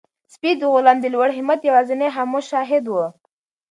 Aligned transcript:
سپی 0.33 0.51
د 0.59 0.61
غلام 0.73 0.97
د 1.01 1.05
لوړ 1.13 1.29
همت 1.37 1.59
یوازینی 1.69 2.09
خاموش 2.15 2.45
شاهد 2.53 2.85
و. 2.89 2.93